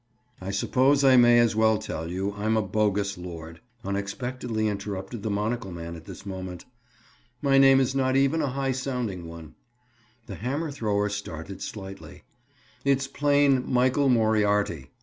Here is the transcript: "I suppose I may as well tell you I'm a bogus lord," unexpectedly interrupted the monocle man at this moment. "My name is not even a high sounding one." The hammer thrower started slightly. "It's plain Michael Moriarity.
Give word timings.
"I 0.41 0.49
suppose 0.49 1.03
I 1.03 1.15
may 1.15 1.37
as 1.37 1.55
well 1.55 1.77
tell 1.77 2.09
you 2.09 2.33
I'm 2.33 2.57
a 2.57 2.61
bogus 2.63 3.19
lord," 3.19 3.61
unexpectedly 3.85 4.67
interrupted 4.67 5.21
the 5.21 5.29
monocle 5.29 5.71
man 5.71 5.95
at 5.95 6.05
this 6.05 6.25
moment. 6.25 6.65
"My 7.39 7.59
name 7.59 7.79
is 7.79 7.93
not 7.93 8.15
even 8.15 8.41
a 8.41 8.47
high 8.47 8.71
sounding 8.71 9.27
one." 9.27 9.53
The 10.25 10.37
hammer 10.37 10.71
thrower 10.71 11.09
started 11.09 11.61
slightly. 11.61 12.23
"It's 12.83 13.05
plain 13.05 13.63
Michael 13.71 14.09
Moriarity. 14.09 14.89